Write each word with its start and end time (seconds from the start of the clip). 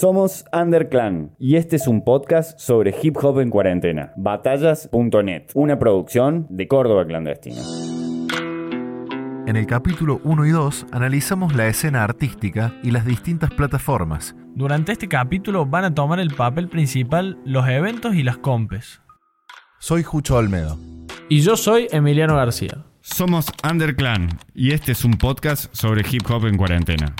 Somos 0.00 0.46
Underclan 0.50 1.36
y 1.38 1.56
este 1.56 1.76
es 1.76 1.86
un 1.86 2.02
podcast 2.02 2.58
sobre 2.58 2.94
hip 3.02 3.18
hop 3.22 3.38
en 3.40 3.50
cuarentena. 3.50 4.14
Batallas.net, 4.16 5.48
una 5.52 5.78
producción 5.78 6.46
de 6.48 6.66
Córdoba 6.66 7.04
Clandestina. 7.06 7.60
En 9.46 9.56
el 9.56 9.66
capítulo 9.66 10.22
1 10.24 10.46
y 10.46 10.50
2 10.52 10.86
analizamos 10.92 11.54
la 11.54 11.66
escena 11.66 12.02
artística 12.02 12.72
y 12.82 12.92
las 12.92 13.04
distintas 13.04 13.50
plataformas. 13.50 14.34
Durante 14.54 14.92
este 14.92 15.06
capítulo 15.06 15.66
van 15.66 15.84
a 15.84 15.94
tomar 15.94 16.18
el 16.18 16.30
papel 16.30 16.70
principal 16.70 17.38
los 17.44 17.68
eventos 17.68 18.14
y 18.14 18.22
las 18.22 18.38
compes. 18.38 19.02
Soy 19.80 20.02
Jucho 20.02 20.36
Olmedo. 20.36 20.78
Y 21.28 21.42
yo 21.42 21.58
soy 21.58 21.88
Emiliano 21.90 22.36
García. 22.36 22.86
Somos 23.02 23.48
Underclan 23.70 24.30
y 24.54 24.72
este 24.72 24.92
es 24.92 25.04
un 25.04 25.18
podcast 25.18 25.74
sobre 25.74 26.04
hip 26.10 26.22
hop 26.30 26.46
en 26.46 26.56
cuarentena. 26.56 27.14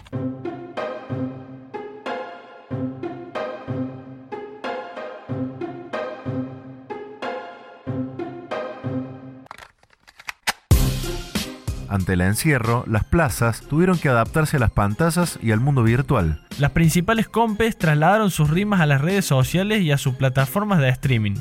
Ante 12.10 12.24
el 12.24 12.28
encierro, 12.28 12.82
las 12.88 13.04
plazas 13.04 13.60
tuvieron 13.60 13.96
que 13.96 14.08
adaptarse 14.08 14.56
a 14.56 14.58
las 14.58 14.72
pantallas 14.72 15.38
y 15.40 15.52
al 15.52 15.60
mundo 15.60 15.84
virtual. 15.84 16.40
Las 16.58 16.72
principales 16.72 17.28
compes 17.28 17.78
trasladaron 17.78 18.32
sus 18.32 18.50
rimas 18.50 18.80
a 18.80 18.86
las 18.86 19.00
redes 19.00 19.24
sociales 19.24 19.82
y 19.82 19.92
a 19.92 19.96
sus 19.96 20.16
plataformas 20.16 20.80
de 20.80 20.88
streaming. 20.88 21.36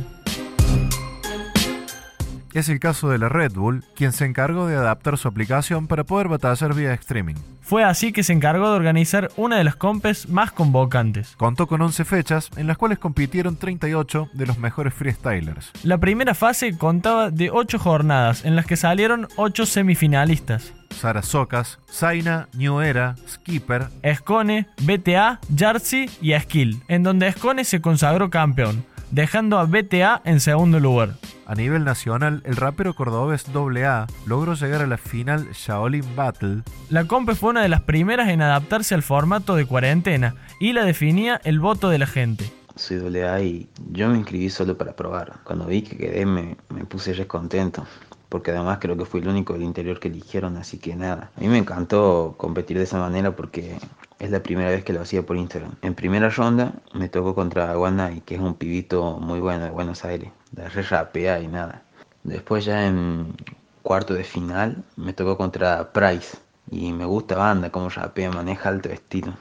Es 2.53 2.67
el 2.67 2.79
caso 2.79 3.09
de 3.09 3.19
la 3.19 3.29
Red 3.29 3.53
Bull, 3.53 3.83
quien 3.95 4.11
se 4.11 4.25
encargó 4.25 4.65
de 4.65 4.75
adaptar 4.75 5.17
su 5.17 5.27
aplicación 5.27 5.87
para 5.87 6.03
poder 6.03 6.27
batallar 6.27 6.73
vía 6.73 6.93
streaming. 6.93 7.35
Fue 7.61 7.83
así 7.83 8.11
que 8.11 8.23
se 8.23 8.33
encargó 8.33 8.69
de 8.69 8.75
organizar 8.75 9.29
una 9.37 9.57
de 9.57 9.63
las 9.63 9.75
compes 9.75 10.27
más 10.27 10.51
convocantes. 10.51 11.35
Contó 11.37 11.67
con 11.67 11.81
11 11.81 12.05
fechas, 12.05 12.49
en 12.57 12.65
las 12.65 12.79
cuales 12.79 12.97
compitieron 12.97 13.55
38 13.55 14.29
de 14.33 14.45
los 14.47 14.57
mejores 14.57 14.95
freestylers. 14.95 15.71
La 15.83 15.99
primera 15.99 16.33
fase 16.33 16.75
contaba 16.75 17.29
de 17.29 17.51
8 17.51 17.77
jornadas, 17.77 18.43
en 18.43 18.55
las 18.55 18.65
que 18.65 18.77
salieron 18.77 19.27
8 19.35 19.67
semifinalistas. 19.67 20.73
Sara 20.89 21.21
Socas, 21.21 21.77
Zaina, 21.89 22.49
New 22.53 22.81
Era, 22.81 23.15
Skipper, 23.27 23.89
Escone, 24.01 24.67
BTA, 24.81 25.39
Jersey 25.55 26.09
y 26.21 26.33
Skill, 26.33 26.81
en 26.87 27.03
donde 27.03 27.27
Escone 27.27 27.63
se 27.63 27.79
consagró 27.79 28.31
campeón, 28.31 28.83
dejando 29.11 29.59
a 29.59 29.65
BTA 29.65 30.21
en 30.25 30.39
segundo 30.39 30.79
lugar. 30.79 31.15
A 31.45 31.55
nivel 31.55 31.83
nacional, 31.83 32.43
el 32.45 32.55
rapero 32.55 32.93
cordobés 32.93 33.45
AA 33.49 34.07
logró 34.27 34.53
llegar 34.53 34.81
a 34.81 34.87
la 34.87 34.97
final 34.97 35.49
Shaolin 35.51 36.15
Battle. 36.15 36.61
La 36.89 37.05
compe 37.05 37.33
fue 37.33 37.49
una 37.49 37.63
de 37.63 37.69
las 37.69 37.81
primeras 37.81 38.29
en 38.29 38.41
adaptarse 38.41 38.93
al 38.93 39.01
formato 39.01 39.55
de 39.55 39.65
cuarentena 39.65 40.35
y 40.59 40.73
la 40.73 40.85
definía 40.85 41.41
el 41.43 41.59
voto 41.59 41.89
de 41.89 41.97
la 41.97 42.05
gente. 42.05 42.51
Soy 42.75 42.99
AA 43.19 43.41
y 43.41 43.69
yo 43.91 44.09
me 44.09 44.17
inscribí 44.17 44.49
solo 44.49 44.77
para 44.77 44.95
probar. 44.95 45.39
Cuando 45.43 45.65
vi 45.65 45.81
que 45.81 45.97
quedé 45.97 46.25
me, 46.25 46.55
me 46.69 46.85
puse 46.85 47.13
ya 47.13 47.27
contento 47.27 47.85
porque 48.29 48.51
además 48.51 48.77
creo 48.79 48.95
que 48.95 49.05
fui 49.05 49.21
el 49.21 49.27
único 49.27 49.53
del 49.53 49.63
interior 49.63 49.99
que 49.99 50.07
eligieron, 50.07 50.55
así 50.57 50.77
que 50.77 50.95
nada. 50.95 51.31
A 51.35 51.41
mí 51.41 51.47
me 51.47 51.57
encantó 51.57 52.35
competir 52.37 52.77
de 52.77 52.83
esa 52.83 52.99
manera 52.99 53.35
porque 53.35 53.79
es 54.19 54.31
la 54.31 54.43
primera 54.43 54.69
vez 54.69 54.83
que 54.83 54.93
lo 54.93 55.01
hacía 55.01 55.25
por 55.25 55.37
Instagram. 55.37 55.75
En 55.81 55.95
primera 55.95 56.29
ronda 56.29 56.73
me 56.93 57.09
tocó 57.09 57.33
contra 57.33 57.73
Guanay, 57.73 58.21
que 58.21 58.35
es 58.35 58.41
un 58.41 58.53
pibito 58.53 59.17
muy 59.19 59.39
bueno 59.39 59.65
de 59.65 59.71
Buenos 59.71 60.03
Aires, 60.05 60.29
de 60.51 60.67
re 60.69 60.81
rapea 60.83 61.39
y 61.39 61.47
nada. 61.47 61.83
Después 62.23 62.65
ya 62.65 62.85
en 62.85 63.33
cuarto 63.81 64.13
de 64.13 64.23
final 64.23 64.83
me 64.97 65.13
tocó 65.13 65.37
contra 65.37 65.91
Price 65.93 66.37
y 66.69 66.91
me 66.91 67.05
gusta 67.05 67.35
banda, 67.35 67.71
como 67.71 67.89
rapea, 67.89 68.31
maneja 68.31 68.69
alto 68.69 68.89
estilo. 68.89 69.33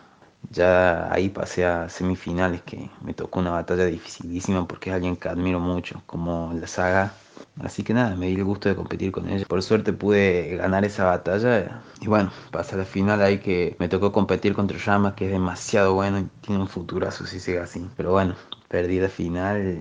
Ya 0.51 1.13
ahí 1.13 1.29
pasé 1.29 1.67
a 1.67 1.89
semifinales 1.89 2.63
que 2.63 2.89
me 3.03 3.13
tocó 3.13 3.41
una 3.41 3.51
batalla 3.51 3.85
dificilísima 3.85 4.67
porque 4.69 4.91
es 4.91 4.97
alguien 4.97 5.17
que 5.17 5.29
admiro 5.29 5.59
mucho, 5.59 6.01
como 6.07 6.53
la 6.55 6.69
saga 6.69 7.13
Así 7.61 7.83
que 7.83 7.93
nada, 7.93 8.15
me 8.15 8.27
di 8.27 8.35
el 8.35 8.45
gusto 8.45 8.69
de 8.69 8.77
competir 8.77 9.11
con 9.11 9.29
ella. 9.29 9.45
Por 9.47 9.63
suerte 9.63 9.93
pude 9.93 10.57
ganar 10.57 10.85
esa 10.85 11.05
batalla. 11.05 11.83
Y 12.01 12.07
bueno, 12.07 12.31
pasé 12.53 12.77
a 12.77 12.79
la 12.79 12.85
final 12.85 13.21
ahí 13.21 13.39
que 13.39 13.77
me 13.79 13.89
tocó 13.89 14.13
competir 14.13 14.55
contra 14.55 14.79
Llamas, 14.79 15.15
que 15.15 15.27
es 15.27 15.33
demasiado 15.33 15.95
bueno 15.95 16.21
y 16.21 16.25
tiene 16.41 16.63
un 16.63 16.69
futurazo 16.69 17.27
si 17.27 17.41
sigue 17.41 17.59
así. 17.59 17.85
Pero 17.97 18.13
bueno, 18.13 18.35
perdí 18.69 19.01
la 19.01 19.09
final. 19.09 19.81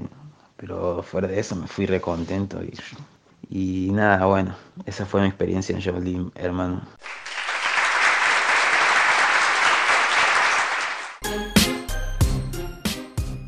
Pero 0.58 1.04
fuera 1.04 1.28
de 1.28 1.40
eso 1.40 1.56
me 1.56 1.68
fui 1.68 1.86
recontento. 1.86 2.60
Y, 2.64 2.74
y 3.50 3.92
nada, 3.92 4.26
bueno, 4.26 4.56
esa 4.86 5.06
fue 5.06 5.22
mi 5.22 5.28
experiencia 5.28 5.76
en 5.76 5.82
Shaolin, 5.82 6.32
hermano. 6.36 6.82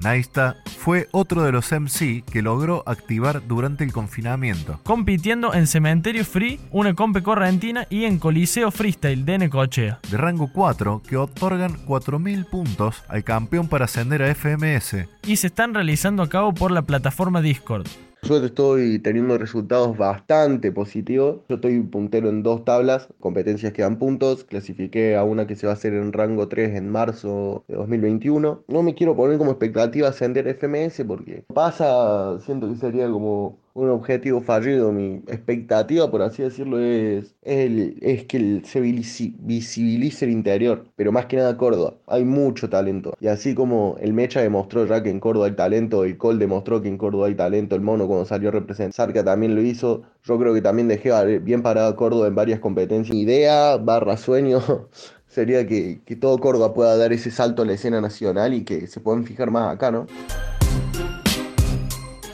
Naista 0.01 0.55
fue 0.89 1.07
otro 1.11 1.43
de 1.43 1.51
los 1.51 1.71
MC 1.71 2.23
que 2.23 2.41
logró 2.41 2.81
activar 2.87 3.47
durante 3.47 3.83
el 3.83 3.93
confinamiento. 3.93 4.79
Compitiendo 4.83 5.53
en 5.53 5.67
Cementerio 5.67 6.25
Free, 6.25 6.59
una 6.71 6.95
compe 6.95 7.21
correntina 7.21 7.85
y 7.91 8.05
en 8.05 8.17
Coliseo 8.17 8.71
Freestyle 8.71 9.23
de 9.23 9.37
Necochea. 9.37 9.99
De 10.09 10.17
rango 10.17 10.49
4 10.51 11.03
que 11.07 11.15
otorgan 11.15 11.77
4.000 11.85 12.49
puntos 12.49 13.03
al 13.07 13.23
campeón 13.23 13.67
para 13.67 13.85
ascender 13.85 14.23
a 14.23 14.33
FMS. 14.33 15.05
Y 15.27 15.35
se 15.35 15.45
están 15.45 15.75
realizando 15.75 16.23
a 16.23 16.29
cabo 16.29 16.55
por 16.55 16.71
la 16.71 16.81
plataforma 16.81 17.39
Discord. 17.39 17.85
Yo 18.23 18.37
estoy 18.37 18.99
teniendo 18.99 19.37
resultados 19.37 19.97
bastante 19.97 20.71
positivos. 20.71 21.39
Yo 21.47 21.55
estoy 21.55 21.79
puntero 21.81 22.29
en 22.29 22.43
dos 22.43 22.65
tablas, 22.65 23.07
competencias 23.19 23.73
que 23.73 23.81
dan 23.81 23.97
puntos. 23.97 24.43
Clasifiqué 24.43 25.15
a 25.15 25.23
una 25.23 25.47
que 25.47 25.55
se 25.55 25.67
va 25.67 25.73
a 25.73 25.75
hacer 25.75 25.93
en 25.93 26.11
rango 26.11 26.47
3 26.47 26.75
en 26.75 26.89
marzo 26.89 27.63
de 27.67 27.75
2021. 27.75 28.63
No 28.67 28.83
me 28.83 28.93
quiero 28.93 29.15
poner 29.15 29.37
como 29.37 29.51
expectativa 29.51 30.09
ascender 30.09 30.47
FMS 30.47 31.05
porque 31.05 31.45
pasa, 31.53 32.39
siento 32.41 32.69
que 32.69 32.75
sería 32.75 33.09
como 33.09 33.57
un 33.73 33.89
objetivo 33.89 34.41
fallido. 34.41 34.91
Mi 34.91 35.15
expectativa, 35.27 36.09
por 36.09 36.21
así 36.21 36.43
decirlo, 36.43 36.79
es, 36.79 37.35
el, 37.43 37.97
es 38.01 38.25
que 38.25 38.61
se 38.63 38.81
visibilice 38.81 40.25
el 40.25 40.31
interior, 40.31 40.85
pero 40.95 41.11
más 41.11 41.25
que 41.25 41.37
nada 41.37 41.57
Córdoba. 41.57 41.95
Hay 42.07 42.25
mucho 42.25 42.69
talento. 42.69 43.15
Y 43.19 43.27
así 43.27 43.55
como 43.55 43.97
el 43.99 44.13
Mecha 44.13 44.41
demostró 44.41 44.85
ya 44.85 45.03
que 45.03 45.09
en 45.09 45.19
Córdoba 45.19 45.47
hay 45.47 45.53
talento, 45.53 46.03
el 46.03 46.17
Col 46.17 46.39
demostró 46.39 46.81
que 46.81 46.87
en 46.87 46.97
Córdoba 46.97 47.27
hay 47.27 47.35
talento, 47.35 47.75
el 47.75 47.81
Mono 47.81 48.07
cuando 48.07 48.25
salió 48.25 48.49
a 48.49 48.53
representar, 48.53 48.93
Sarka 48.93 49.23
también 49.23 49.55
lo 49.55 49.61
hizo. 49.61 50.03
Yo 50.23 50.37
creo 50.37 50.53
que 50.53 50.61
también 50.61 50.87
dejé 50.87 51.39
bien 51.39 51.61
parado 51.61 51.89
a 51.89 51.95
Córdoba 51.95 52.27
en 52.27 52.35
varias 52.35 52.59
competencias. 52.59 53.15
Idea 53.15 53.77
barra 53.77 54.17
sueño 54.17 54.61
sería 55.27 55.65
que, 55.67 56.01
que 56.05 56.15
todo 56.15 56.37
Córdoba 56.39 56.73
pueda 56.73 56.97
dar 56.97 57.13
ese 57.13 57.31
salto 57.31 57.61
a 57.61 57.65
la 57.65 57.73
escena 57.73 58.01
nacional 58.01 58.53
y 58.53 58.63
que 58.63 58.87
se 58.87 58.99
puedan 58.99 59.23
fijar 59.23 59.51
más 59.51 59.73
acá, 59.73 59.91
¿no? 59.91 60.07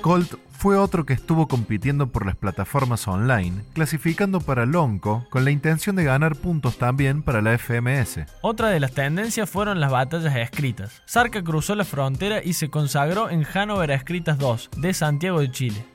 Colt 0.02 0.45
fue 0.66 0.78
otro 0.78 1.06
que 1.06 1.14
estuvo 1.14 1.48
compitiendo 1.48 2.08
por 2.08 2.26
las 2.26 2.36
plataformas 2.36 3.08
online, 3.08 3.62
clasificando 3.74 4.42
para 4.42 4.66
Lonco 4.66 5.24
con 5.30 5.46
la 5.46 5.52
intención 5.52 5.96
de 5.96 6.04
ganar 6.04 6.36
puntos 6.36 6.80
también 6.80 7.22
para 7.22 7.40
la 7.44 7.56
FMS. 7.56 8.22
Otra 8.42 8.70
de 8.70 8.80
las 8.80 8.92
tendencias 8.92 9.48
fueron 9.48 9.80
las 9.80 9.92
batallas 9.92 10.36
escritas. 10.36 11.04
Sarka 11.06 11.44
cruzó 11.44 11.76
la 11.76 11.86
frontera 11.86 12.42
y 12.44 12.54
se 12.54 12.72
consagró 12.72 13.30
en 13.30 13.46
Hanover 13.46 13.92
Escritas 13.92 14.40
2, 14.40 14.72
de 14.78 14.96
Santiago 14.96 15.40
de 15.40 15.52
Chile. 15.52 15.86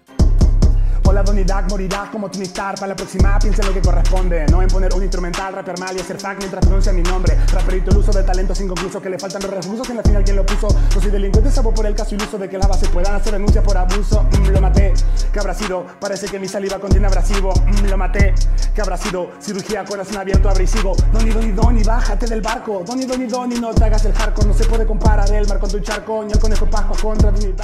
Hola 1.04 1.22
Donidac, 1.22 1.68
morirás 1.70 2.10
como 2.10 2.30
Tony 2.30 2.44
Stark 2.44 2.76
Para 2.76 2.88
la 2.88 2.96
próxima 2.96 3.38
piensa 3.38 3.62
lo 3.64 3.72
que 3.72 3.80
corresponde. 3.80 4.46
No 4.46 4.62
en 4.62 4.68
poner 4.68 4.94
un 4.94 5.02
instrumental, 5.02 5.54
raper 5.54 5.78
mal 5.78 5.96
y 5.96 6.00
hacer 6.00 6.20
fuck 6.20 6.36
mientras 6.38 6.64
pronuncia 6.64 6.92
mi 6.92 7.02
nombre. 7.02 7.36
Raperito 7.52 7.90
el 7.90 7.96
uso 7.98 8.12
de 8.12 8.22
talentos 8.22 8.60
inconclusos 8.60 9.02
Que 9.02 9.10
le 9.10 9.18
faltan 9.18 9.42
los 9.42 9.50
recursos 9.50 9.88
en 9.90 9.96
la 9.96 10.02
final 10.02 10.22
quien 10.24 10.36
lo 10.36 10.46
puso. 10.46 10.68
No 10.94 11.00
soy 11.00 11.10
delincuente, 11.10 11.50
sabo 11.50 11.72
por 11.72 11.86
el 11.86 11.94
caso 11.94 12.14
iluso 12.14 12.38
De 12.38 12.48
que 12.48 12.58
las 12.58 12.68
bases 12.68 12.88
puedan 12.88 13.14
hacer 13.14 13.32
denuncias 13.32 13.64
por 13.64 13.76
abuso. 13.76 14.22
Mm, 14.24 14.46
Lo 14.48 14.60
maté, 14.60 14.92
¿qué 15.32 15.40
habrá 15.40 15.54
sido? 15.54 15.86
Parece 15.98 16.26
que 16.26 16.38
mi 16.38 16.48
saliva 16.48 16.78
contiene 16.78 17.06
abrasivo. 17.06 17.52
Mm, 17.66 17.86
Lo 17.86 17.96
maté, 17.96 18.34
¿qué 18.74 18.80
habrá 18.80 18.96
sido? 18.96 19.30
Cirugía 19.40 19.84
corazón 19.84 20.18
abierto 20.18 20.48
abrasivo 20.48 20.94
Doni, 21.12 21.30
Doni, 21.30 21.52
Doni, 21.52 21.82
bájate 21.82 22.26
del 22.26 22.40
barco. 22.40 22.82
Doni, 22.86 23.06
Doni, 23.06 23.26
Doni, 23.26 23.58
no 23.58 23.74
te 23.74 23.84
hagas 23.84 24.04
el 24.04 24.12
hardcore 24.12 24.48
No 24.48 24.54
se 24.54 24.64
puede 24.64 24.86
comparar 24.86 25.30
el 25.32 25.48
mar 25.48 25.58
con 25.58 25.70
tu 25.70 25.80
charco. 25.80 26.24
Ni 26.24 26.32
el 26.32 26.38
conejo 26.38 26.68
contra 27.00 27.30
Doni 27.30 27.54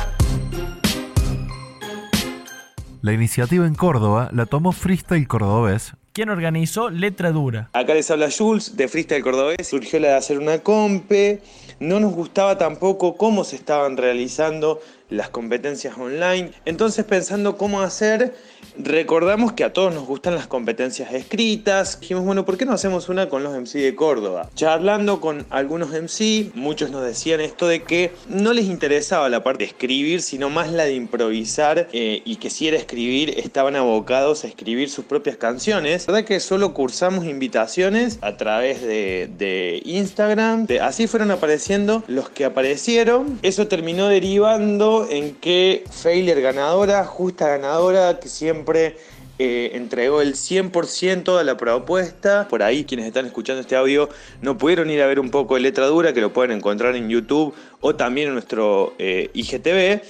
La 3.02 3.12
iniciativa 3.12 3.66
en 3.66 3.74
Córdoba 3.74 4.30
la 4.32 4.46
tomó 4.46 4.72
Freestyle 4.72 5.28
Cordobés, 5.28 5.92
quien 6.12 6.30
organizó 6.30 6.88
Letra 6.88 7.30
Dura. 7.30 7.68
Acá 7.74 7.94
les 7.94 8.10
habla 8.10 8.30
Jules 8.36 8.76
de 8.76 8.88
Freestyle 8.88 9.22
Cordobés. 9.22 9.68
Surgió 9.68 10.00
la 10.00 10.08
de 10.08 10.14
hacer 10.14 10.38
una 10.38 10.60
compe. 10.60 11.42
No 11.78 12.00
nos 12.00 12.14
gustaba 12.14 12.56
tampoco 12.56 13.16
cómo 13.16 13.44
se 13.44 13.56
estaban 13.56 13.96
realizando 13.96 14.80
las 15.08 15.28
competencias 15.28 15.96
online. 15.98 16.52
Entonces 16.64 17.04
pensando 17.04 17.56
cómo 17.56 17.80
hacer, 17.82 18.34
recordamos 18.78 19.52
que 19.52 19.64
a 19.64 19.72
todos 19.72 19.94
nos 19.94 20.06
gustan 20.06 20.34
las 20.34 20.46
competencias 20.46 21.12
escritas. 21.12 22.00
Dijimos, 22.00 22.24
bueno, 22.24 22.44
¿por 22.44 22.56
qué 22.56 22.64
no 22.64 22.72
hacemos 22.72 23.08
una 23.08 23.28
con 23.28 23.42
los 23.42 23.54
MC 23.54 23.78
de 23.80 23.94
Córdoba? 23.94 24.50
Charlando 24.54 25.20
con 25.20 25.46
algunos 25.50 25.90
MC, 25.90 26.52
muchos 26.54 26.90
nos 26.90 27.04
decían 27.04 27.40
esto 27.40 27.68
de 27.68 27.82
que 27.82 28.12
no 28.28 28.52
les 28.52 28.66
interesaba 28.66 29.28
la 29.28 29.42
parte 29.42 29.64
de 29.64 29.70
escribir, 29.70 30.22
sino 30.22 30.50
más 30.50 30.72
la 30.72 30.84
de 30.84 30.94
improvisar 30.94 31.88
eh, 31.92 32.22
y 32.24 32.36
que 32.36 32.50
si 32.50 32.68
era 32.68 32.76
escribir 32.76 33.38
estaban 33.38 33.76
abocados 33.76 34.44
a 34.44 34.48
escribir 34.48 34.90
sus 34.90 35.04
propias 35.04 35.36
canciones. 35.36 36.06
La 36.06 36.14
verdad 36.14 36.28
que 36.28 36.40
solo 36.40 36.74
cursamos 36.74 37.24
invitaciones 37.26 38.18
a 38.22 38.36
través 38.36 38.82
de, 38.82 39.82
Instagram. 39.84 40.66
Así 40.80 41.06
fueron 41.06 41.30
apareciendo 41.30 42.02
los 42.06 42.28
que 42.28 42.44
aparecieron. 42.44 43.38
Eso 43.42 43.68
terminó 43.68 44.08
derivando 44.08 44.95
en 45.04 45.34
que 45.34 45.84
Failure 45.90 46.40
ganadora, 46.40 47.04
justa 47.04 47.48
ganadora, 47.48 48.18
que 48.18 48.28
siempre 48.28 48.96
eh, 49.38 49.72
entregó 49.74 50.22
el 50.22 50.34
100% 50.34 51.36
de 51.36 51.44
la 51.44 51.56
propuesta. 51.56 52.48
Por 52.48 52.62
ahí 52.62 52.84
quienes 52.84 53.06
están 53.06 53.26
escuchando 53.26 53.60
este 53.60 53.76
audio 53.76 54.08
no 54.40 54.56
pudieron 54.56 54.88
ir 54.88 55.02
a 55.02 55.06
ver 55.06 55.20
un 55.20 55.30
poco 55.30 55.54
de 55.54 55.60
letra 55.60 55.86
dura, 55.86 56.12
que 56.12 56.20
lo 56.20 56.32
pueden 56.32 56.56
encontrar 56.56 56.96
en 56.96 57.08
YouTube 57.08 57.54
o 57.80 57.94
también 57.94 58.28
en 58.28 58.34
nuestro 58.34 58.94
eh, 58.98 59.30
IGTV. 59.34 60.00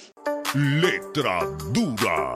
Letra 0.55 1.41
dura. 1.73 2.35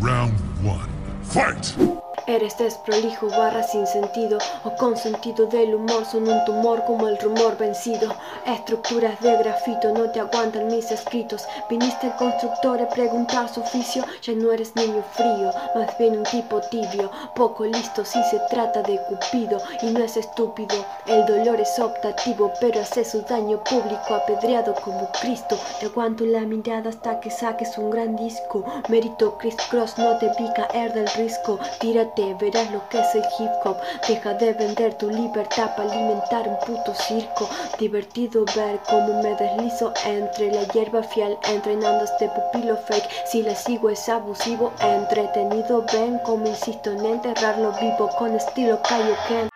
Round 0.00 0.34
1. 0.62 0.98
Fight. 1.24 2.07
Eres 2.28 2.58
desprolijo, 2.58 3.26
barra 3.30 3.62
sin 3.62 3.86
sentido 3.86 4.36
o 4.62 4.76
con 4.76 4.98
sentido 4.98 5.46
del 5.46 5.74
humor 5.74 6.04
son 6.04 6.28
un 6.28 6.44
tumor 6.44 6.84
como 6.84 7.08
el 7.08 7.16
rumor 7.16 7.56
vencido. 7.56 8.14
Estructuras 8.44 9.18
de 9.22 9.34
grafito 9.38 9.94
no 9.94 10.10
te 10.10 10.20
aguantan 10.20 10.66
mis 10.66 10.90
escritos. 10.90 11.48
Viniste 11.70 12.08
el 12.08 12.12
constructor 12.16 12.82
a 12.82 12.88
preguntar 12.90 13.48
su 13.48 13.60
oficio, 13.62 14.04
ya 14.20 14.34
no 14.34 14.52
eres 14.52 14.76
niño 14.76 15.02
frío, 15.12 15.50
más 15.74 15.96
bien 15.96 16.18
un 16.18 16.24
tipo 16.24 16.60
tibio, 16.70 17.10
poco 17.34 17.64
listo 17.64 18.04
si 18.04 18.22
se 18.24 18.38
trata 18.50 18.82
de 18.82 19.00
Cupido 19.08 19.58
y 19.80 19.86
no 19.86 20.04
es 20.04 20.18
estúpido. 20.18 20.84
El 21.06 21.24
dolor 21.24 21.58
es 21.58 21.78
optativo, 21.78 22.52
pero 22.60 22.82
hace 22.82 23.06
su 23.06 23.22
daño 23.22 23.64
público, 23.64 24.14
apedreado 24.14 24.74
como 24.74 25.10
Cristo. 25.18 25.56
Te 25.80 25.86
aguanto 25.86 26.26
la 26.26 26.40
mirada 26.40 26.90
hasta 26.90 27.20
que 27.20 27.30
saques 27.30 27.78
un 27.78 27.88
gran 27.88 28.16
disco. 28.16 28.62
Mérito 28.90 29.38
Chris 29.38 29.56
Cross, 29.70 29.96
no 29.96 30.18
te 30.18 30.28
vi 30.38 30.52
caer 30.52 30.92
del 30.92 31.08
risco. 31.16 31.58
Tírate 31.80 32.17
verás 32.40 32.70
lo 32.70 32.88
que 32.88 33.00
es 33.00 33.14
el 33.14 33.22
hip 33.38 33.50
hop. 33.64 33.76
Deja 34.06 34.34
de 34.34 34.52
vender 34.52 34.94
tu 34.94 35.10
libertad 35.10 35.74
para 35.76 35.90
alimentar 35.90 36.48
un 36.48 36.58
puto 36.58 36.94
circo. 36.94 37.48
Divertido 37.78 38.44
ver 38.56 38.80
cómo 38.88 39.22
me 39.22 39.34
deslizo 39.36 39.92
entre 40.04 40.52
la 40.52 40.62
hierba 40.72 41.02
fiel, 41.02 41.36
entrenando 41.48 42.04
este 42.04 42.28
pupilo 42.28 42.76
fake. 42.76 43.08
Si 43.26 43.42
le 43.42 43.54
sigo 43.54 43.90
es 43.90 44.08
abusivo, 44.08 44.72
entretenido. 44.80 45.84
Ven 45.92 46.18
como 46.24 46.46
insisto 46.46 46.90
en 46.90 47.04
enterrarlo 47.04 47.72
vivo 47.80 48.08
con 48.18 48.34
estilo 48.34 48.80
Kaioken. 48.82 49.48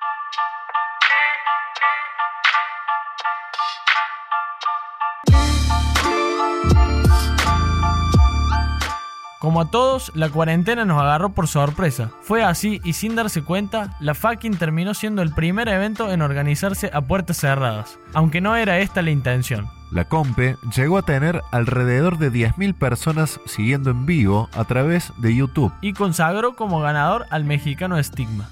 Como 9.53 9.61
a 9.61 9.71
todos, 9.71 10.11
la 10.15 10.31
cuarentena 10.31 10.87
nos 10.87 10.99
agarró 10.99 11.35
por 11.35 11.47
sorpresa. 11.47 12.11
Fue 12.23 12.43
así 12.43 12.81
y 12.85 12.95
sin 12.95 13.15
darse 13.15 13.43
cuenta, 13.45 13.95
la 14.01 14.15
fucking 14.15 14.57
terminó 14.57 14.95
siendo 14.95 15.21
el 15.21 15.35
primer 15.35 15.69
evento 15.69 16.11
en 16.11 16.23
organizarse 16.23 16.89
a 16.91 17.03
puertas 17.03 17.37
cerradas, 17.37 17.99
aunque 18.15 18.41
no 18.41 18.57
era 18.57 18.79
esta 18.79 19.03
la 19.03 19.11
intención. 19.11 19.69
La 19.91 20.07
Compe 20.07 20.57
llegó 20.75 20.97
a 20.97 21.03
tener 21.03 21.43
alrededor 21.51 22.17
de 22.17 22.33
10.000 22.33 22.73
personas 22.73 23.41
siguiendo 23.45 23.91
en 23.91 24.07
vivo 24.07 24.49
a 24.55 24.65
través 24.65 25.13
de 25.19 25.37
YouTube. 25.37 25.71
Y 25.83 25.93
consagró 25.93 26.57
como 26.57 26.81
ganador 26.81 27.27
al 27.29 27.45
mexicano 27.45 28.03
Stigma. 28.03 28.49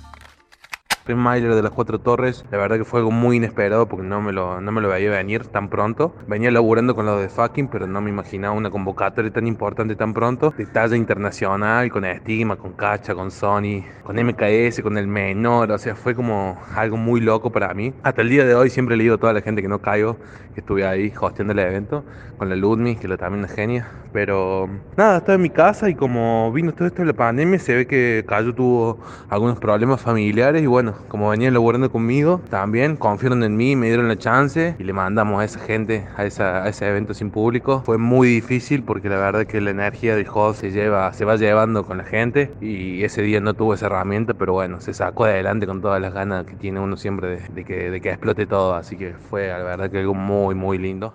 Mailer 1.17 1.55
de 1.55 1.63
las 1.63 1.71
Cuatro 1.73 1.99
Torres, 1.99 2.45
la 2.51 2.59
verdad 2.59 2.79
que 2.79 2.85
fue 2.85 3.01
algo 3.01 3.11
muy 3.11 3.37
inesperado 3.37 3.87
porque 3.87 4.07
no 4.07 4.21
me 4.21 4.33
lo, 4.33 4.61
no 4.61 4.73
me 4.73 4.81
lo 4.81 4.89
veía 4.89 5.11
venir 5.11 5.47
tan 5.47 5.69
pronto. 5.69 6.15
Venía 6.27 6.51
laburando 6.51 6.95
con 6.95 7.07
los 7.07 7.21
de 7.21 7.29
fucking, 7.29 7.69
pero 7.69 7.87
no 7.87 8.01
me 8.01 8.11
imaginaba 8.11 8.55
una 8.55 8.71
convocatoria 8.71 9.33
tan 9.33 9.47
importante 9.47 9.97
tan 9.97 10.15
pronto. 10.15 10.53
De 10.57 10.67
talla 10.67 10.97
internacional, 10.97 11.91
con 11.91 12.05
Estigma, 12.05 12.57
con 12.57 12.73
Cacha, 12.73 13.15
con 13.15 13.31
Sony, 13.31 13.83
con 14.03 14.17
MKS, 14.17 14.81
con 14.83 14.99
el 14.99 15.07
menor. 15.07 15.71
O 15.73 15.79
sea, 15.79 15.95
fue 15.95 16.15
como 16.15 16.59
algo 16.75 16.97
muy 16.97 17.21
loco 17.21 17.51
para 17.51 17.73
mí. 17.75 17.93
Hasta 18.03 18.23
el 18.23 18.29
día 18.29 18.45
de 18.45 18.55
hoy 18.55 18.71
siempre 18.71 18.97
le 18.97 19.05
digo 19.05 19.17
a 19.17 19.19
toda 19.19 19.33
la 19.33 19.43
gente 19.43 19.63
que 19.63 19.69
no 19.69 19.81
caigo, 19.81 20.17
que 20.55 20.61
estuve 20.61 20.87
ahí 20.87 21.13
hosteando 21.21 21.53
el 21.53 21.59
evento, 21.59 22.05
con 22.39 22.49
la 22.49 22.57
Ludmi, 22.57 22.97
que 22.97 23.09
lo 23.09 23.17
también 23.17 23.45
es 23.45 23.53
genia. 23.53 23.89
Pero 24.13 24.69
nada, 24.97 25.19
estaba 25.19 25.37
en 25.37 25.43
mi 25.43 25.51
casa 25.51 25.89
y 25.89 25.95
como 25.95 26.53
vino 26.53 26.73
todo 26.73 26.89
esto 26.89 27.03
de 27.03 27.07
la 27.07 27.15
pandemia, 27.15 27.59
se 27.59 27.75
ve 27.75 27.87
que 27.87 28.25
Cayo 28.27 28.55
tuvo 28.55 28.99
algunos 29.29 29.59
problemas 29.59 30.01
familiares 30.01 30.63
y 30.63 30.67
bueno, 30.67 30.95
como 31.09 31.31
venían 31.31 31.55
laburando 31.55 31.91
conmigo, 31.91 32.41
también 32.49 32.97
confiaron 32.97 33.43
en 33.43 33.57
mí, 33.57 33.77
me 33.77 33.87
dieron 33.87 34.09
la 34.09 34.17
chance 34.17 34.77
y 34.79 34.85
le 34.85 34.93
mandamos 34.93 35.41
a 35.41 35.45
esa 35.45 35.61
gente 35.61 36.07
a, 36.17 36.25
esa, 36.25 36.65
a 36.65 36.69
ese 36.69 36.89
evento 36.89 37.15
sin 37.15 37.31
público. 37.31 37.83
Fue 37.85 37.99
muy 37.99 38.29
difícil 38.29 38.83
porque 38.85 39.09
la 39.09 39.17
verdad 39.17 39.47
que 39.47 39.61
la 39.61 39.71
energía 39.71 40.17
del 40.17 40.27
host 40.33 40.61
se, 40.61 40.71
lleva, 40.71 41.13
se 41.13 41.25
va 41.25 41.37
llevando 41.37 41.85
con 41.85 41.99
la 41.99 42.05
gente 42.05 42.53
y 42.61 43.03
ese 43.05 43.23
día 43.23 43.41
no 43.41 43.55
tuvo 43.55 43.75
esa 43.75 43.87
herramienta, 43.87 44.35
pero 44.35 44.53
bueno, 44.53 44.81
se 44.81 44.95
sacó 44.95 45.25
adelante 45.25 45.67
con 45.67 45.81
todas 45.81 46.01
las 46.01 46.15
ganas 46.15 46.45
que 46.47 46.57
tiene 46.57 46.81
uno 46.81 46.97
siempre 46.97 47.29
de, 47.29 47.49
de 47.49 47.65
que, 47.65 47.91
de 47.91 48.01
que 48.01 48.11
explote 48.11 48.47
todo, 48.47 48.75
así 48.75 48.97
que 48.97 49.15
fue 49.15 49.49
la 49.49 49.59
verdad 49.63 49.91
que 49.91 49.99
algo 49.99 50.15
muy, 50.15 50.55
muy 50.55 50.79
lindo. 50.79 51.15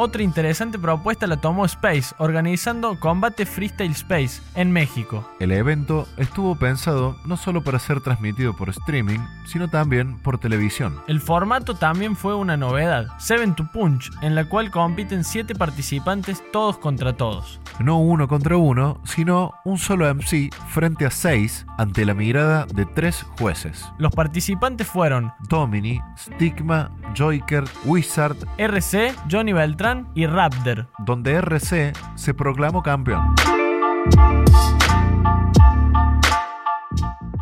Otra 0.00 0.22
interesante 0.22 0.78
propuesta 0.78 1.26
la 1.26 1.38
tomó 1.38 1.64
Space, 1.64 2.14
organizando 2.18 3.00
Combate 3.00 3.44
Freestyle 3.44 3.90
Space 3.90 4.40
en 4.54 4.70
México. 4.70 5.28
El 5.40 5.50
evento 5.50 6.06
estuvo 6.16 6.54
pensado 6.54 7.16
no 7.24 7.36
solo 7.36 7.64
para 7.64 7.80
ser 7.80 8.00
transmitido 8.00 8.54
por 8.54 8.68
streaming, 8.68 9.18
sino 9.44 9.66
también 9.66 10.16
por 10.20 10.38
televisión. 10.38 11.00
El 11.08 11.20
formato 11.20 11.74
también 11.74 12.14
fue 12.14 12.36
una 12.36 12.56
novedad, 12.56 13.08
Seven 13.18 13.56
to 13.56 13.68
Punch, 13.72 14.08
en 14.22 14.36
la 14.36 14.48
cual 14.48 14.70
compiten 14.70 15.24
7 15.24 15.56
participantes 15.56 16.44
todos 16.52 16.78
contra 16.78 17.14
todos. 17.16 17.58
No 17.80 17.98
uno 17.98 18.28
contra 18.28 18.56
uno, 18.56 19.00
sino 19.04 19.52
un 19.64 19.78
solo 19.78 20.14
MC 20.14 20.54
frente 20.68 21.06
a 21.06 21.10
6 21.10 21.66
ante 21.76 22.04
la 22.04 22.14
mirada 22.14 22.66
de 22.66 22.86
3 22.86 23.26
jueces. 23.40 23.84
Los 23.98 24.12
participantes 24.12 24.86
fueron 24.86 25.32
Domini, 25.48 26.00
Stigma, 26.16 26.92
Joyker, 27.16 27.64
Wizard, 27.84 28.36
RC, 28.58 29.12
Johnny 29.28 29.52
Beltrán 29.52 29.87
y 30.14 30.26
Raptor, 30.26 30.88
donde 30.98 31.32
RC 31.34 31.92
se 32.14 32.34
proclamó 32.34 32.82
campeón. 32.82 33.34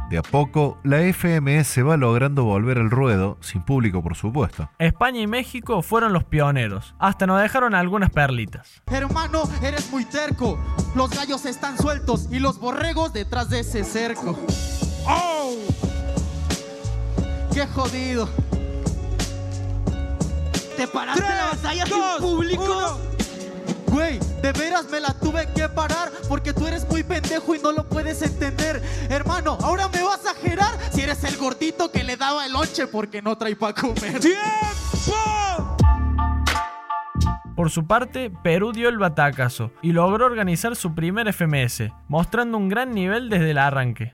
De 0.08 0.18
a 0.18 0.22
poco, 0.22 0.78
la 0.84 0.98
FMS 0.98 1.84
va 1.84 1.96
logrando 1.96 2.44
volver 2.44 2.78
al 2.78 2.90
ruedo, 2.90 3.38
sin 3.40 3.62
público 3.62 4.02
por 4.02 4.14
supuesto. 4.14 4.70
España 4.78 5.20
y 5.20 5.26
México 5.26 5.82
fueron 5.82 6.12
los 6.12 6.22
pioneros, 6.22 6.94
hasta 7.00 7.26
nos 7.26 7.42
dejaron 7.42 7.74
algunas 7.74 8.10
perlitas. 8.10 8.82
Hermano, 8.86 9.42
eres 9.62 9.90
muy 9.90 10.04
terco. 10.04 10.58
Los 10.94 11.10
gallos 11.10 11.44
están 11.46 11.76
sueltos 11.76 12.28
y 12.30 12.38
los 12.38 12.60
borregos 12.60 13.12
detrás 13.12 13.50
de 13.50 13.60
ese 13.60 13.82
cerco. 13.82 14.38
¡Oh! 15.06 15.56
¡Qué 17.52 17.66
jodido! 17.66 18.45
¿Te 20.76 20.86
paraste 20.86 21.22
Tres, 21.22 21.36
la 21.36 21.44
batalla 21.46 21.84
dos, 21.86 22.12
sin 22.18 22.22
público? 22.22 22.64
uno. 22.64 22.98
Güey, 23.86 24.18
de 24.42 24.52
veras 24.52 24.86
me 24.90 25.00
la 25.00 25.14
tuve 25.14 25.48
que 25.54 25.68
parar 25.68 26.10
porque 26.28 26.52
tú 26.52 26.66
eres 26.66 26.86
muy 26.88 27.02
pendejo 27.02 27.54
y 27.54 27.58
no 27.60 27.72
lo 27.72 27.88
puedes 27.88 28.20
entender. 28.20 28.82
Hermano, 29.08 29.56
ahora 29.62 29.88
me 29.88 30.02
vas 30.02 30.26
a 30.26 30.34
gerar 30.34 30.76
si 30.92 31.00
eres 31.00 31.24
el 31.24 31.36
gordito 31.38 31.90
que 31.90 32.04
le 32.04 32.16
daba 32.16 32.44
el 32.44 32.52
lonche 32.52 32.86
porque 32.86 33.22
no 33.22 33.38
trae 33.38 33.56
para 33.56 33.72
comer. 33.74 34.20
¡Tiempo! 34.20 35.76
Por 37.54 37.70
su 37.70 37.86
parte, 37.86 38.30
Perú 38.42 38.72
dio 38.72 38.90
el 38.90 38.98
batacazo 38.98 39.70
y 39.80 39.92
logró 39.92 40.26
organizar 40.26 40.76
su 40.76 40.94
primer 40.94 41.32
FMS, 41.32 41.84
mostrando 42.06 42.58
un 42.58 42.68
gran 42.68 42.92
nivel 42.92 43.30
desde 43.30 43.52
el 43.52 43.58
arranque. 43.58 44.12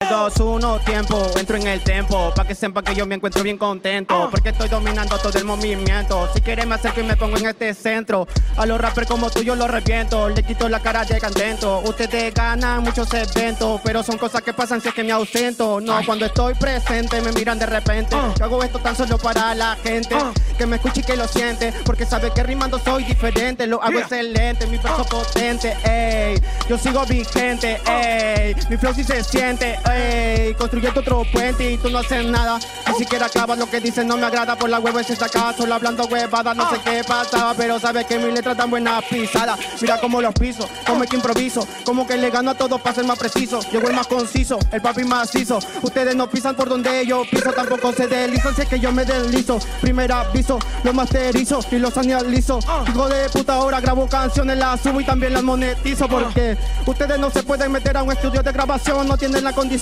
2, 0.00 0.36
1, 0.38 0.80
tiempo, 0.80 1.30
entro 1.36 1.56
en 1.56 1.66
el 1.66 1.80
tempo 1.80 2.32
Pa' 2.34 2.46
que 2.46 2.54
sepan 2.54 2.84
que 2.84 2.94
yo 2.94 3.06
me 3.06 3.14
encuentro 3.14 3.42
bien 3.42 3.56
contento 3.56 4.28
Porque 4.30 4.50
estoy 4.50 4.68
dominando 4.68 5.18
todo 5.18 5.36
el 5.38 5.44
movimiento. 5.44 6.28
Si 6.34 6.42
quieres 6.42 6.66
me 6.66 6.74
acerco 6.74 7.00
y 7.00 7.04
me 7.04 7.16
pongo 7.16 7.38
en 7.38 7.46
este 7.46 7.72
centro 7.74 8.28
A 8.56 8.66
los 8.66 8.80
rappers 8.80 9.08
como 9.08 9.30
tú 9.30 9.42
yo 9.42 9.56
los 9.56 9.68
reviento 9.68 10.28
Le 10.28 10.42
quito 10.42 10.68
la 10.68 10.80
cara 10.80 11.04
de 11.04 11.18
contento. 11.18 11.80
Ustedes 11.80 12.32
ganan 12.34 12.82
muchos 12.82 13.12
eventos 13.14 13.80
Pero 13.82 14.02
son 14.02 14.18
cosas 14.18 14.42
que 14.42 14.52
pasan 14.52 14.80
si 14.80 14.88
es 14.88 14.94
que 14.94 15.02
me 15.02 15.12
ausento. 15.12 15.80
No, 15.80 15.98
cuando 16.04 16.26
estoy 16.26 16.54
presente 16.54 17.20
me 17.22 17.32
miran 17.32 17.58
de 17.58 17.66
repente. 17.66 18.16
Yo 18.38 18.44
hago 18.44 18.62
esto 18.62 18.78
tan 18.78 18.94
solo 18.94 19.18
para 19.18 19.54
la 19.54 19.76
gente 19.82 20.14
Que 20.58 20.66
me 20.66 20.76
escuche 20.76 21.00
y 21.00 21.04
que 21.04 21.16
lo 21.16 21.26
siente 21.26 21.72
Porque 21.84 22.04
sabe 22.04 22.30
que 22.32 22.42
rimando 22.42 22.78
soy 22.78 23.04
diferente 23.04 23.66
Lo 23.66 23.82
hago 23.82 23.98
excelente, 23.98 24.66
mi 24.66 24.76
verso 24.76 25.04
potente, 25.04 25.74
ey. 25.84 26.40
Yo 26.68 26.78
sigo 26.78 27.04
vigente, 27.06 27.80
ey. 27.86 28.54
Mi 28.68 28.76
flow 28.76 28.94
sí 28.94 29.02
se 29.02 29.24
siente, 29.24 29.78
Ey, 29.92 30.54
construyendo 30.54 31.00
otro 31.00 31.22
puente 31.32 31.70
y 31.70 31.78
tú 31.78 31.90
no 31.90 31.98
haces 31.98 32.24
nada. 32.24 32.58
Ni 32.88 32.94
siquiera 32.94 33.26
acabas 33.26 33.58
lo 33.58 33.68
que 33.68 33.80
dicen, 33.80 34.08
no 34.08 34.16
me 34.16 34.26
agrada. 34.26 34.56
Por 34.56 34.70
la 34.70 34.78
hueva 34.78 35.00
es 35.00 35.22
acá, 35.22 35.54
solo 35.56 35.74
hablando 35.74 36.04
huevada. 36.04 36.54
No 36.54 36.68
sé 36.70 36.80
qué 36.84 37.02
pasaba, 37.06 37.54
pero 37.54 37.78
sabes 37.78 38.06
que 38.06 38.18
mi 38.18 38.32
letra 38.32 38.54
tan 38.54 38.70
buena 38.70 39.00
pisada. 39.00 39.56
Mira 39.80 40.00
cómo 40.00 40.20
los 40.20 40.34
piso, 40.34 40.68
como 40.86 41.04
es 41.04 41.10
que 41.10 41.16
improviso. 41.16 41.66
Como 41.84 42.06
que 42.06 42.16
le 42.16 42.30
gano 42.30 42.50
a 42.50 42.54
todos 42.54 42.80
para 42.80 42.94
ser 42.94 43.04
más 43.04 43.18
preciso. 43.18 43.60
Llego 43.70 43.88
el 43.88 43.94
más 43.94 44.06
conciso, 44.06 44.58
el 44.72 44.80
papi 44.80 45.04
macizo. 45.04 45.58
Ustedes 45.82 46.16
no 46.16 46.28
pisan 46.28 46.54
por 46.54 46.68
donde 46.68 47.06
yo 47.06 47.22
piso, 47.30 47.52
tampoco 47.52 47.92
se 47.92 48.06
deslizan. 48.06 48.54
Si 48.54 48.62
es 48.62 48.68
que 48.68 48.80
yo 48.80 48.92
me 48.92 49.04
deslizo. 49.04 49.58
Primer 49.80 50.10
aviso, 50.12 50.58
lo 50.82 50.92
masterizo 50.92 51.60
y 51.70 51.76
los 51.76 51.96
analizo. 51.96 52.58
Hijo 52.88 53.08
de 53.08 53.28
puta, 53.30 53.54
ahora 53.54 53.80
grabo 53.80 54.08
canciones, 54.08 54.58
las 54.58 54.80
subo 54.80 55.00
y 55.00 55.04
también 55.04 55.34
las 55.34 55.42
monetizo. 55.42 56.08
Porque 56.08 56.56
ustedes 56.86 57.18
no 57.18 57.30
se 57.30 57.42
pueden 57.42 57.72
meter 57.72 57.96
a 57.96 58.02
un 58.02 58.12
estudio 58.12 58.42
de 58.42 58.52
grabación, 58.52 59.06
no 59.06 59.16
tienen 59.16 59.44
la 59.44 59.52
condición. 59.52 59.75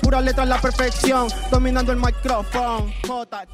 Pura 0.00 0.22
letra 0.22 0.44
en 0.44 0.48
la 0.48 0.58
perfección, 0.58 1.28
dominando 1.50 1.92
el 1.92 1.98
micrófono. 1.98 2.86
J. 3.06 3.46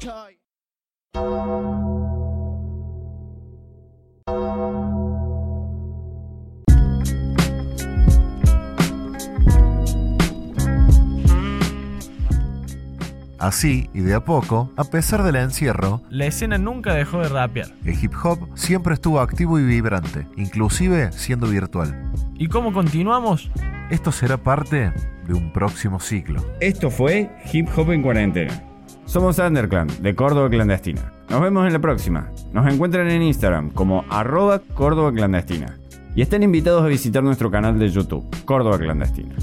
Así, 13.37 13.89
y 13.93 13.99
de 14.01 14.13
a 14.13 14.23
poco, 14.23 14.71
a 14.77 14.83
pesar 14.85 15.23
del 15.23 15.35
encierro, 15.35 16.01
La 16.09 16.25
escena 16.25 16.57
nunca 16.57 16.93
dejó 16.93 17.19
de 17.19 17.27
rapear. 17.27 17.67
el 17.83 18.01
hip 18.01 18.13
hop 18.23 18.47
siempre 18.55 18.93
estuvo 18.93 19.19
activo 19.19 19.59
y 19.59 19.63
vibrante, 19.65 20.27
inclusive 20.37 21.11
siendo 21.11 21.47
virtual. 21.47 22.13
¿Y 22.35 22.47
cómo 22.47 22.71
continuamos? 22.71 23.51
Esto 23.89 24.11
será 24.13 24.37
parte 24.37 24.93
de 25.31 25.37
un 25.37 25.51
próximo 25.51 25.99
ciclo. 25.99 26.43
Esto 26.59 26.89
fue 26.89 27.29
Hip 27.51 27.69
Hop 27.77 27.91
en 27.91 28.01
Cuarentena. 28.01 28.63
Somos 29.05 29.39
Underclan, 29.39 29.87
de 30.01 30.13
Córdoba 30.13 30.49
Clandestina. 30.49 31.13
Nos 31.29 31.41
vemos 31.41 31.65
en 31.65 31.73
la 31.73 31.79
próxima. 31.79 32.29
Nos 32.51 32.71
encuentran 32.71 33.09
en 33.09 33.21
Instagram 33.21 33.71
como 33.71 34.03
arroba 34.09 34.59
Córdoba 34.73 35.11
Clandestina. 35.13 35.77
Y 36.15 36.21
están 36.21 36.43
invitados 36.43 36.83
a 36.83 36.87
visitar 36.87 37.23
nuestro 37.23 37.49
canal 37.49 37.79
de 37.79 37.87
YouTube, 37.87 38.25
Córdoba 38.43 38.77
Clandestina. 38.77 39.35